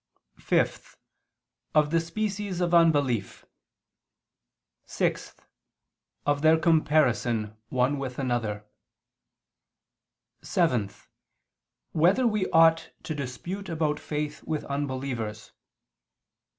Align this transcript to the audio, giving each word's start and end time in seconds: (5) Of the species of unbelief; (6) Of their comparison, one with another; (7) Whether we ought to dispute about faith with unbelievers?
(5) 0.39 0.97
Of 1.75 1.91
the 1.91 1.99
species 1.99 2.59
of 2.59 2.73
unbelief; 2.73 3.45
(6) 4.87 5.35
Of 6.25 6.41
their 6.41 6.57
comparison, 6.57 7.55
one 7.69 7.99
with 7.99 8.17
another; 8.17 8.65
(7) 10.41 10.89
Whether 11.91 12.25
we 12.25 12.49
ought 12.49 12.89
to 13.03 13.13
dispute 13.13 13.69
about 13.69 13.99
faith 13.99 14.41
with 14.41 14.63
unbelievers? 14.65 15.51